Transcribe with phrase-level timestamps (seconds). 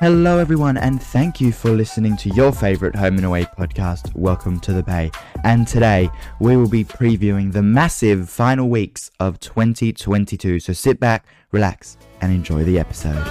[0.00, 4.58] Hello, everyone, and thank you for listening to your favorite Home and Away podcast, Welcome
[4.60, 5.10] to the Bay.
[5.44, 6.10] And today
[6.40, 10.58] we will be previewing the massive final weeks of 2022.
[10.58, 13.24] So sit back, relax, and enjoy the episode.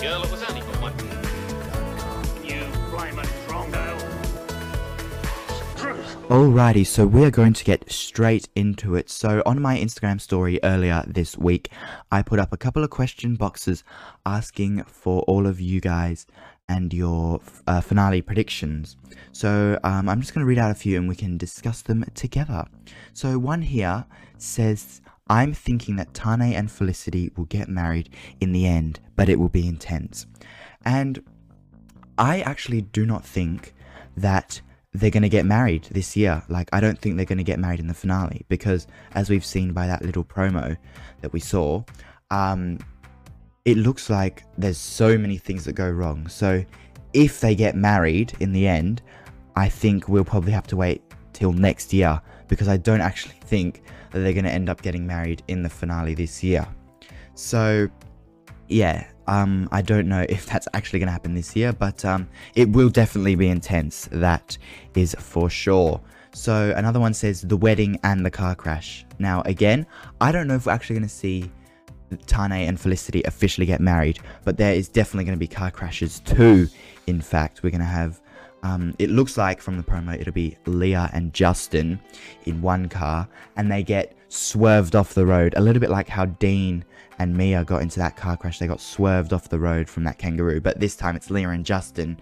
[0.00, 0.94] Girl, it was only one.
[2.42, 2.64] You.
[6.32, 9.10] Alrighty, so we are going to get straight into it.
[9.10, 11.68] So, on my Instagram story earlier this week,
[12.10, 13.84] I put up a couple of question boxes
[14.24, 16.26] asking for all of you guys
[16.70, 18.96] and your uh, finale predictions.
[19.32, 22.02] So, um, I'm just going to read out a few and we can discuss them
[22.14, 22.64] together.
[23.12, 24.06] So, one here
[24.38, 28.08] says, I'm thinking that Tane and Felicity will get married
[28.40, 30.24] in the end, but it will be intense.
[30.82, 31.22] And
[32.16, 33.74] I actually do not think
[34.16, 34.62] that
[34.94, 36.42] they're going to get married this year.
[36.48, 39.44] Like, I don't think they're going to get married in the finale because, as we've
[39.44, 40.76] seen by that little promo
[41.20, 41.82] that we saw,
[42.30, 42.78] um,
[43.64, 46.28] it looks like there's so many things that go wrong.
[46.28, 46.64] So,
[47.14, 49.02] if they get married in the end,
[49.56, 53.82] I think we'll probably have to wait till next year because I don't actually think
[54.10, 56.66] that they're going to end up getting married in the finale this year.
[57.34, 57.88] So,
[58.68, 62.28] yeah, um, I don't know if that's actually going to happen this year, but um,
[62.54, 64.08] it will definitely be intense.
[64.12, 64.56] That
[64.94, 66.00] is for sure.
[66.34, 69.04] So another one says the wedding and the car crash.
[69.18, 69.86] Now again,
[70.20, 71.50] I don't know if we're actually going to see
[72.26, 76.20] Tane and Felicity officially get married, but there is definitely going to be car crashes
[76.20, 76.68] too.
[77.06, 78.20] In fact, we're going to have.
[78.64, 82.00] Um, it looks like from the promo it'll be Leah and Justin
[82.44, 86.24] in one car, and they get swerved off the road, a little bit like how
[86.24, 86.84] Dean
[87.18, 88.58] and Mia got into that car crash.
[88.58, 91.64] They got swerved off the road from that kangaroo, but this time it's Leah and
[91.64, 92.18] Justin,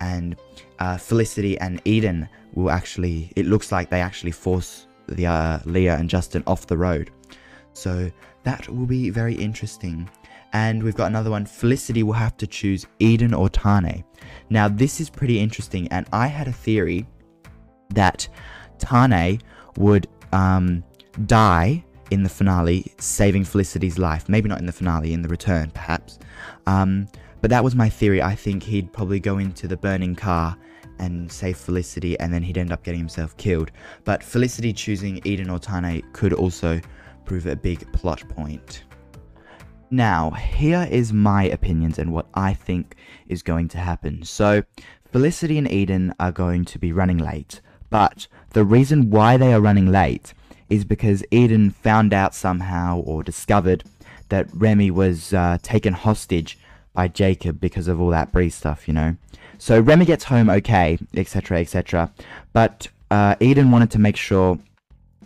[0.00, 0.36] and
[0.78, 3.32] uh, Felicity and Eden will actually.
[3.34, 7.10] It looks like they actually force the uh, Leah and Justin off the road.
[7.72, 8.10] So
[8.44, 10.08] that will be very interesting.
[10.52, 11.44] And we've got another one.
[11.44, 14.04] Felicity will have to choose Eden or Tane.
[14.48, 17.06] Now, this is pretty interesting, and I had a theory
[17.90, 18.28] that
[18.78, 19.40] Tane
[19.76, 20.84] would um,
[21.26, 24.28] die in the finale, saving Felicity's life.
[24.28, 26.18] Maybe not in the finale, in the return, perhaps.
[26.66, 27.08] Um,
[27.40, 28.22] but that was my theory.
[28.22, 30.56] I think he'd probably go into the burning car
[30.98, 33.70] and save Felicity, and then he'd end up getting himself killed.
[34.04, 36.80] But Felicity choosing Eden or Tane could also
[37.24, 38.84] prove a big plot point.
[39.90, 42.96] Now, here is my opinions and what I think
[43.28, 44.22] is going to happen.
[44.22, 44.62] So,
[45.12, 49.60] Felicity and Eden are going to be running late, but the reason why they are
[49.60, 50.34] running late
[50.70, 53.84] is because Eden found out somehow or discovered
[54.28, 56.58] that Remy was uh, taken hostage
[56.92, 59.16] by Jacob because of all that Bree stuff, you know.
[59.58, 62.12] So Remy gets home okay, etc., etc.
[62.52, 64.58] But uh, Eden wanted to make sure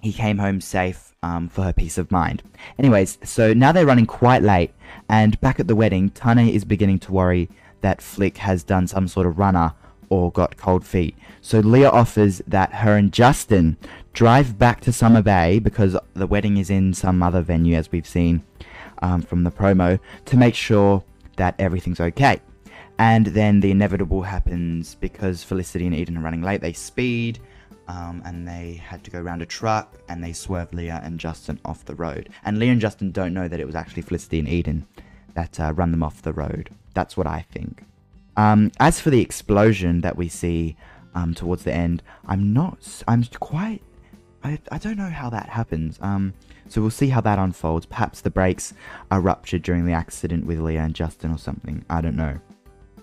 [0.00, 2.42] he came home safe um, for her peace of mind.
[2.78, 4.72] Anyways, so now they're running quite late,
[5.08, 7.48] and back at the wedding, Tane is beginning to worry
[7.80, 9.72] that Flick has done some sort of runner
[10.10, 11.16] or got cold feet.
[11.40, 13.76] So Leah offers that her and Justin
[14.18, 18.04] drive back to Summer Bay because the wedding is in some other venue, as we've
[18.04, 18.42] seen
[19.00, 21.04] um, from the promo, to make sure
[21.36, 22.40] that everything's okay.
[22.98, 26.60] And then the inevitable happens because Felicity and Eden are running late.
[26.60, 27.38] They speed,
[27.86, 31.60] um, and they had to go around a truck, and they swerve Leah and Justin
[31.64, 32.28] off the road.
[32.44, 34.84] And Leah and Justin don't know that it was actually Felicity and Eden
[35.34, 36.70] that uh, run them off the road.
[36.92, 37.84] That's what I think.
[38.36, 40.76] Um, as for the explosion that we see
[41.14, 43.04] um, towards the end, I'm not.
[43.06, 43.80] I'm quite.
[44.44, 45.98] I, I don't know how that happens.
[46.00, 46.34] Um,
[46.68, 47.86] so we'll see how that unfolds.
[47.86, 48.74] Perhaps the brakes
[49.10, 51.84] are ruptured during the accident with Leah and Justin or something.
[51.90, 52.38] I don't know.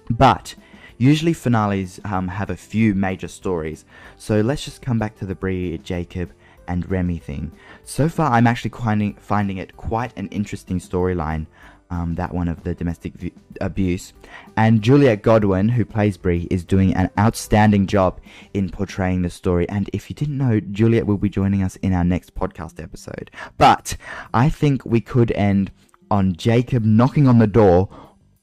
[0.10, 0.56] But
[0.98, 3.86] usually finales um, have a few major stories.
[4.18, 6.32] So let's just come back to the Bree, Jacob,
[6.68, 7.52] and Remy thing.
[7.84, 11.46] So far, I'm actually finding finding it quite an interesting storyline.
[11.92, 13.32] Um, that one of the domestic v-
[13.62, 14.12] abuse.
[14.58, 18.20] And Juliet Godwin, who plays Bree, is doing an outstanding job
[18.56, 19.70] in portraying the story.
[19.70, 23.30] And if you didn't know, Juliet will be joining us in our next podcast episode.
[23.58, 23.98] But
[24.34, 25.72] I think we could end
[26.10, 27.90] on Jacob knocking on the door,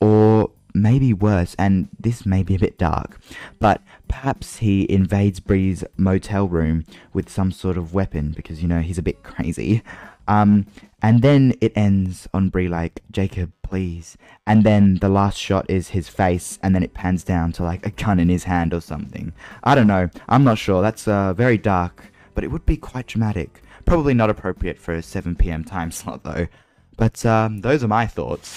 [0.00, 3.20] or maybe worse, and this may be a bit dark,
[3.58, 8.80] but perhaps he invades Bree's motel room with some sort of weapon because, you know,
[8.80, 9.82] he's a bit crazy.
[10.28, 10.66] Um,
[11.02, 14.16] and then it ends on Bree like, Jacob, please.
[14.46, 17.84] And then the last shot is his face, and then it pans down to like
[17.86, 19.32] a gun in his hand or something.
[19.64, 20.10] I don't know.
[20.28, 20.82] I'm not sure.
[20.82, 22.04] That's uh, very dark,
[22.34, 23.62] but it would be quite dramatic.
[23.84, 26.46] Probably not appropriate for a 7 pm time slot though.
[26.96, 28.56] But um, those are my thoughts.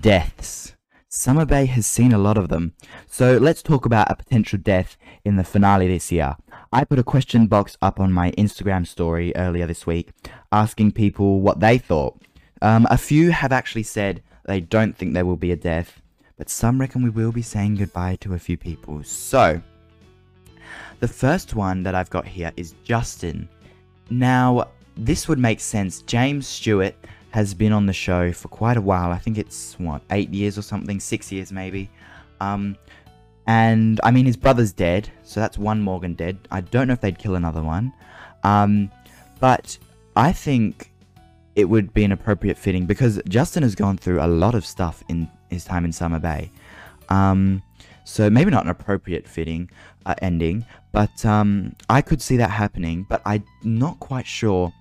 [0.00, 0.74] Deaths.
[1.08, 2.72] Summer Bay has seen a lot of them.
[3.06, 6.36] So let's talk about a potential death in the finale this year.
[6.74, 10.08] I put a question box up on my Instagram story earlier this week
[10.52, 12.18] asking people what they thought.
[12.62, 16.00] Um, a few have actually said they don't think there will be a death,
[16.38, 19.02] but some reckon we will be saying goodbye to a few people.
[19.04, 19.60] So,
[21.00, 23.50] the first one that I've got here is Justin.
[24.08, 26.00] Now, this would make sense.
[26.00, 26.94] James Stewart
[27.32, 29.10] has been on the show for quite a while.
[29.10, 31.90] I think it's, what, eight years or something, six years maybe.
[32.40, 32.78] Um,
[33.46, 36.38] and I mean, his brother's dead, so that's one Morgan dead.
[36.50, 37.92] I don't know if they'd kill another one.
[38.44, 38.90] Um,
[39.40, 39.76] but
[40.16, 40.92] I think
[41.56, 45.02] it would be an appropriate fitting because Justin has gone through a lot of stuff
[45.08, 46.50] in his time in Summer Bay.
[47.08, 47.62] Um,
[48.04, 49.70] so maybe not an appropriate fitting
[50.06, 53.06] uh, ending, but um, I could see that happening.
[53.08, 54.72] But I'm not quite sure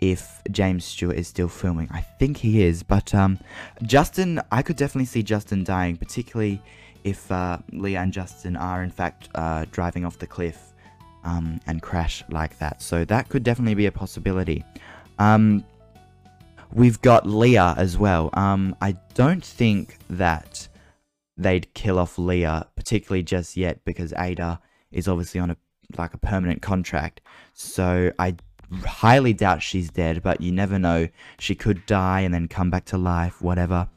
[0.00, 1.88] if James Stewart is still filming.
[1.90, 3.38] I think he is, but um,
[3.82, 6.62] Justin, I could definitely see Justin dying, particularly
[7.06, 10.74] if uh, Leah and Justin are in fact uh, driving off the cliff
[11.22, 12.82] um, and crash like that.
[12.82, 14.64] So that could definitely be a possibility.
[15.20, 15.64] Um,
[16.72, 18.30] we've got Leah as well.
[18.34, 20.66] Um, I don't think that
[21.36, 24.60] they'd kill off Leah, particularly just yet, because Ada
[24.90, 25.56] is obviously on a
[25.96, 27.20] like a permanent contract.
[27.54, 28.34] So I
[28.84, 31.08] highly doubt she's dead, but you never know.
[31.38, 33.88] She could die and then come back to life, whatever.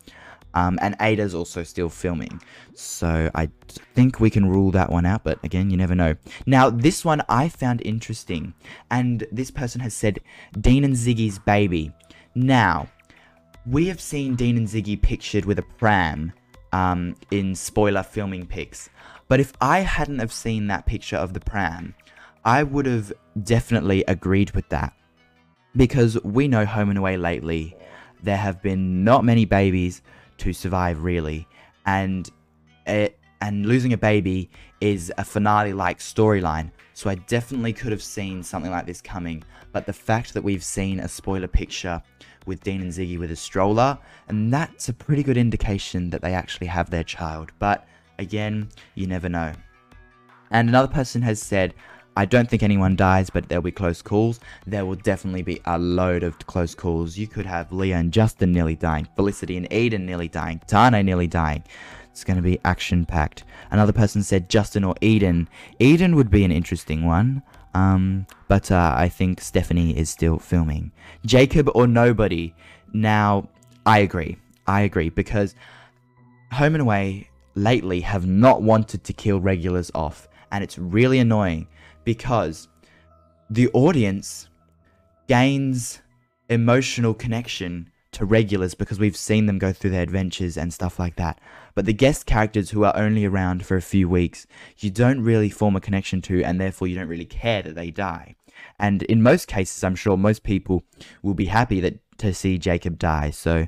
[0.59, 2.41] Um, and Ada's also still filming.
[2.73, 3.49] So I
[3.95, 6.15] think we can rule that one out, but again, you never know.
[6.45, 8.53] Now, this one I found interesting,
[8.91, 10.19] and this person has said
[10.59, 11.93] Dean and Ziggy's baby.
[12.35, 12.89] Now,
[13.65, 16.33] we have seen Dean and Ziggy pictured with a pram
[16.73, 18.89] um, in spoiler filming pics.
[19.29, 21.95] But if I hadn't have seen that picture of the pram,
[22.43, 23.13] I would have
[23.43, 24.93] definitely agreed with that.
[25.75, 27.77] Because we know home and away lately,
[28.23, 30.01] there have been not many babies
[30.39, 31.47] to survive really,
[31.85, 32.29] and
[32.85, 34.49] it, and losing a baby
[34.81, 36.71] is a finale like storyline.
[36.93, 40.63] So I definitely could have seen something like this coming, but the fact that we've
[40.63, 42.01] seen a spoiler picture
[42.45, 43.97] with Dean and Ziggy with a stroller,
[44.27, 47.51] and that's a pretty good indication that they actually have their child.
[47.59, 47.87] But
[48.17, 49.53] again, you never know.
[50.51, 51.73] And another person has said,
[52.19, 54.41] I don't think anyone dies, but there'll be close calls.
[54.67, 57.17] There will definitely be a load of close calls.
[57.17, 61.27] You could have Leah and Justin nearly dying, Felicity and Eden nearly dying, Tane nearly
[61.27, 61.63] dying.
[62.11, 63.45] It's going to be action packed.
[63.71, 65.47] Another person said Justin or Eden.
[65.79, 67.41] Eden would be an interesting one.
[67.73, 70.91] Um, but uh, I think Stephanie is still filming.
[71.25, 72.53] Jacob or nobody.
[72.91, 73.47] Now,
[73.85, 74.35] I agree.
[74.67, 75.55] I agree because
[76.51, 81.69] Home and Away lately have not wanted to kill regulars off, and it's really annoying
[82.13, 82.67] because
[83.51, 84.49] the audience
[85.27, 86.01] gains
[86.49, 91.17] emotional connection to regulars because we've seen them go through their adventures and stuff like
[91.17, 91.39] that.
[91.75, 94.47] But the guest characters who are only around for a few weeks,
[94.79, 97.91] you don't really form a connection to, and therefore you don't really care that they
[97.91, 98.35] die.
[98.79, 100.81] And in most cases, I'm sure most people
[101.21, 103.29] will be happy that to see Jacob die.
[103.29, 103.67] So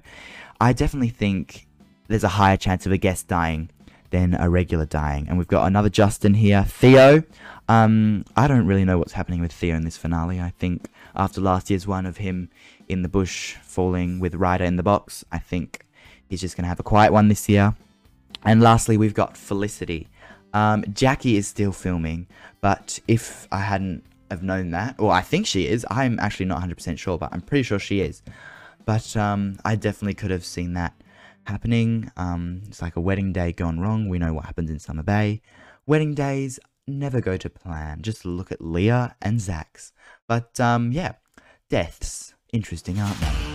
[0.60, 1.68] I definitely think
[2.08, 3.70] there's a higher chance of a guest dying
[4.12, 5.28] than a regular dying.
[5.28, 7.24] And we've got another Justin here, Theo.
[7.68, 10.40] Um, I don't really know what's happening with Theo in this finale.
[10.40, 12.50] I think after last year's one of him
[12.88, 15.86] in the bush falling with Ryder in the box, I think
[16.28, 17.76] he's just going to have a quiet one this year.
[18.44, 20.08] And lastly, we've got Felicity.
[20.54, 22.28] Um, Jacqui is still filming,
[22.60, 26.62] but if I hadn't have known that, or I think she is, I'm actually not
[26.62, 28.22] 100% sure, but I'm pretty sure she is.
[28.86, 30.94] But um, I definitely could have seen that
[31.46, 32.12] happening.
[32.18, 34.10] Um, it's like a wedding day gone wrong.
[34.10, 35.42] We know what happens in Summer Bay.
[35.86, 38.02] Wedding days never go to plan.
[38.02, 39.92] Just look at Leah and Zac's.
[40.28, 41.14] But um, yeah,
[41.70, 42.34] deaths.
[42.54, 43.51] Interesting, aren't they?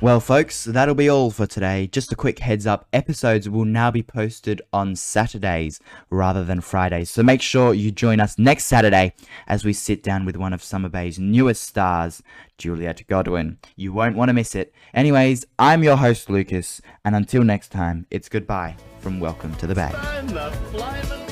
[0.00, 1.88] Well, folks, that'll be all for today.
[1.88, 7.10] Just a quick heads up episodes will now be posted on Saturdays rather than Fridays.
[7.10, 9.12] So make sure you join us next Saturday
[9.48, 12.22] as we sit down with one of Summer Bay's newest stars,
[12.58, 13.58] Juliet Godwin.
[13.74, 14.72] You won't want to miss it.
[14.94, 19.74] Anyways, I'm your host, Lucas, and until next time, it's goodbye from Welcome to the
[19.74, 21.27] Bay.